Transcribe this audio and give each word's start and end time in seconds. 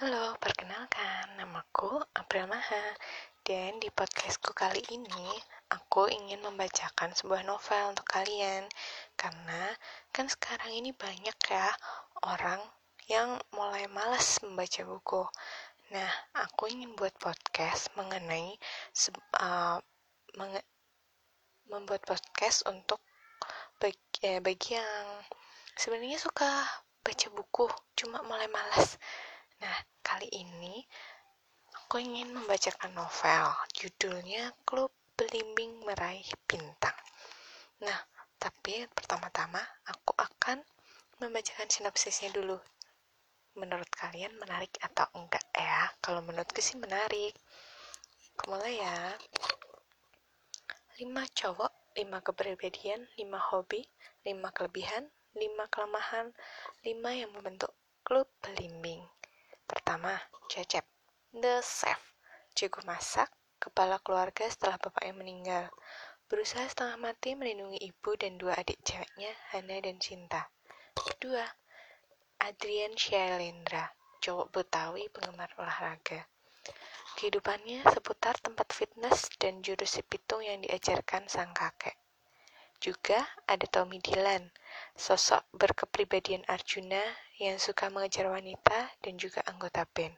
Halo, 0.00 0.32
perkenalkan, 0.40 1.36
namaku 1.36 2.00
April 2.16 2.48
Maha. 2.48 2.96
Dan 3.44 3.84
di 3.84 3.92
podcastku 3.92 4.56
kali 4.56 4.80
ini, 4.88 5.28
aku 5.68 6.08
ingin 6.08 6.40
membacakan 6.40 7.12
sebuah 7.12 7.44
novel 7.44 7.92
untuk 7.92 8.08
kalian. 8.08 8.64
Karena 9.12 9.68
kan 10.08 10.24
sekarang 10.24 10.72
ini 10.72 10.96
banyak 10.96 11.36
ya 11.44 11.68
orang 12.24 12.64
yang 13.12 13.44
mulai 13.52 13.92
malas 13.92 14.40
membaca 14.40 14.80
buku. 14.88 15.20
Nah, 15.92 16.08
aku 16.32 16.72
ingin 16.72 16.96
buat 16.96 17.12
podcast 17.20 17.92
mengenai 17.92 18.56
uh, 19.36 19.84
menge 20.40 20.64
membuat 21.68 22.08
podcast 22.08 22.64
untuk 22.64 23.04
bagi, 23.76 24.00
eh, 24.24 24.40
bagi 24.40 24.80
yang 24.80 25.28
sebenarnya 25.76 26.16
suka 26.16 26.48
baca 27.04 27.28
buku, 27.36 27.68
cuma 28.00 28.24
mulai 28.24 28.48
malas. 28.48 28.96
Nah, 29.60 29.89
kali 30.20 30.44
ini 30.44 30.84
aku 31.72 31.96
ingin 31.96 32.28
membacakan 32.36 32.92
novel. 32.92 33.56
Judulnya 33.72 34.52
Klub 34.68 34.92
Belimbing 35.16 35.80
Meraih 35.80 36.28
Bintang. 36.44 36.92
Nah, 37.80 37.96
tapi 38.36 38.84
pertama-tama 38.92 39.64
aku 39.88 40.12
akan 40.20 40.60
membacakan 41.24 41.72
sinopsisnya 41.72 42.28
dulu. 42.36 42.60
Menurut 43.56 43.88
kalian 43.96 44.36
menarik 44.36 44.76
atau 44.84 45.08
enggak 45.16 45.40
ya? 45.56 45.88
Kalau 46.04 46.20
menurutku 46.20 46.60
sih 46.60 46.76
menarik. 46.76 47.32
Mulai 48.44 48.76
ya. 48.76 49.16
5 51.00 51.08
cowok, 51.32 51.96
5 51.96 52.20
kepribadian, 52.28 53.08
5 53.16 53.40
hobi, 53.56 53.88
5 54.28 54.36
kelebihan, 54.52 55.08
5 55.32 55.72
kelemahan, 55.72 56.28
5 56.84 57.08
yang 57.08 57.32
membentuk 57.32 57.72
klub 58.04 58.28
belimbing. 58.44 59.00
Pertama, 59.70 60.18
Cecep. 60.50 60.82
The 61.30 61.62
Chef. 61.62 62.02
Jago 62.58 62.82
masak, 62.82 63.30
kepala 63.62 64.02
keluarga 64.02 64.50
setelah 64.50 64.82
bapaknya 64.82 65.14
meninggal. 65.14 65.64
Berusaha 66.26 66.66
setengah 66.66 66.98
mati 66.98 67.38
melindungi 67.38 67.78
ibu 67.78 68.18
dan 68.18 68.34
dua 68.34 68.58
adik 68.58 68.82
ceweknya, 68.82 69.30
Hana 69.54 69.78
dan 69.78 70.02
Cinta. 70.02 70.50
Kedua, 70.98 71.46
Adrian 72.42 72.98
Shailendra. 72.98 73.94
Cowok 74.18 74.50
Betawi 74.50 75.06
penggemar 75.06 75.54
olahraga. 75.54 76.26
Kehidupannya 77.14 77.86
seputar 77.94 78.42
tempat 78.42 78.74
fitness 78.74 79.30
dan 79.38 79.62
jurus 79.62 80.02
pitung 80.10 80.42
yang 80.42 80.66
diajarkan 80.66 81.30
sang 81.30 81.54
kakek. 81.54 81.94
Juga 82.82 83.22
ada 83.46 83.70
Tommy 83.70 84.02
Dylan, 84.02 84.50
sosok 84.98 85.46
berkepribadian 85.54 86.42
Arjuna 86.50 87.00
yang 87.40 87.56
suka 87.56 87.88
mengejar 87.88 88.28
wanita 88.28 88.92
dan 89.00 89.16
juga 89.16 89.40
anggota 89.48 89.88
band. 89.88 90.12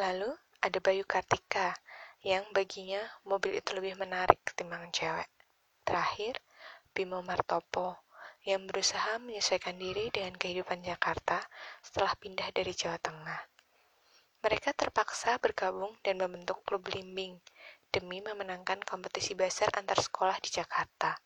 Lalu 0.00 0.32
ada 0.64 0.78
Bayu 0.80 1.04
Kartika, 1.04 1.76
yang 2.24 2.48
baginya 2.56 3.04
mobil 3.28 3.60
itu 3.60 3.76
lebih 3.76 4.00
menarik 4.00 4.40
ketimbang 4.40 4.88
cewek. 4.88 5.28
Terakhir, 5.84 6.40
Bimo 6.96 7.20
Martopo, 7.20 8.00
yang 8.48 8.64
berusaha 8.64 9.20
menyesuaikan 9.20 9.76
diri 9.76 10.08
dengan 10.08 10.32
kehidupan 10.40 10.80
Jakarta 10.80 11.44
setelah 11.84 12.16
pindah 12.16 12.56
dari 12.56 12.72
Jawa 12.72 12.96
Tengah. 12.96 13.44
Mereka 14.40 14.72
terpaksa 14.72 15.36
bergabung 15.36 15.92
dan 16.00 16.16
membentuk 16.16 16.64
klub 16.64 16.88
limbing 16.88 17.36
demi 17.92 18.24
memenangkan 18.24 18.80
kompetisi 18.80 19.36
besar 19.36 19.68
antar 19.76 20.00
sekolah 20.00 20.40
di 20.40 20.48
Jakarta 20.56 21.20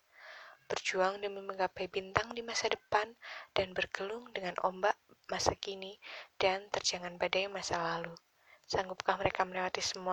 berjuang 0.72 1.20
demi 1.20 1.44
menggapai 1.44 1.86
bintang 1.92 2.32
di 2.32 2.40
masa 2.40 2.72
depan, 2.72 3.12
dan 3.52 3.76
bergelung 3.76 4.32
dengan 4.32 4.56
ombak 4.64 4.96
masa 5.28 5.54
kini 5.54 6.00
dan 6.40 6.66
terjangan 6.74 7.14
badai 7.20 7.46
masa 7.46 7.78
lalu. 7.78 8.16
Sanggupkah 8.66 9.14
mereka 9.22 9.46
melewati 9.46 9.78
semua 9.78 10.10